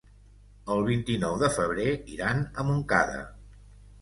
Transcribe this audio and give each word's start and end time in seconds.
El 0.75 0.79
vint-i-nou 0.87 1.37
de 1.43 1.49
febrer 1.57 1.93
iran 2.15 2.43
a 2.45 2.67
Montcada. 2.71 3.23